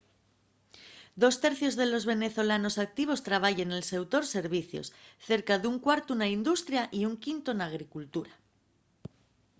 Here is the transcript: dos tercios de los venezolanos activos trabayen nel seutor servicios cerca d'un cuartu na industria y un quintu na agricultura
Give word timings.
dos 1.21 1.35
tercios 1.45 1.73
de 1.79 1.85
los 1.91 2.03
venezolanos 2.13 2.75
activos 2.85 3.23
trabayen 3.27 3.67
nel 3.69 3.83
seutor 3.91 4.23
servicios 4.37 4.87
cerca 5.29 5.53
d'un 5.57 5.75
cuartu 5.85 6.11
na 6.17 6.27
industria 6.39 6.83
y 6.99 7.01
un 7.09 7.15
quintu 7.23 7.49
na 7.53 7.65
agricultura 7.71 8.33